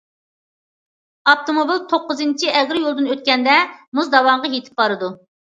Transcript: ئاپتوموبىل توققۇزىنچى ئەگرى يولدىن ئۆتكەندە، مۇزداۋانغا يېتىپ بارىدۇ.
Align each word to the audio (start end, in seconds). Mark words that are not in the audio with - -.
ئاپتوموبىل 1.33 1.83
توققۇزىنچى 1.93 2.51
ئەگرى 2.55 2.81
يولدىن 2.87 3.13
ئۆتكەندە، 3.13 3.59
مۇزداۋانغا 4.01 4.53
يېتىپ 4.57 4.83
بارىدۇ. 4.85 5.13